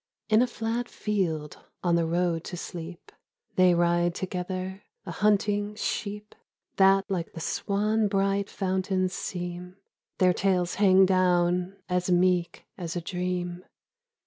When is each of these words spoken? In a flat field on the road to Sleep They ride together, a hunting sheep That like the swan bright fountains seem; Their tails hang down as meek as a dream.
In 0.29 0.41
a 0.41 0.47
flat 0.47 0.89
field 0.89 1.59
on 1.83 1.93
the 1.93 2.07
road 2.07 2.43
to 2.45 2.57
Sleep 2.57 3.11
They 3.55 3.75
ride 3.75 4.15
together, 4.15 4.81
a 5.05 5.11
hunting 5.11 5.75
sheep 5.75 6.33
That 6.77 7.05
like 7.07 7.33
the 7.33 7.39
swan 7.39 8.07
bright 8.07 8.49
fountains 8.49 9.13
seem; 9.13 9.77
Their 10.17 10.33
tails 10.33 10.73
hang 10.81 11.05
down 11.05 11.75
as 11.87 12.09
meek 12.09 12.65
as 12.79 12.95
a 12.95 13.01
dream. 13.01 13.63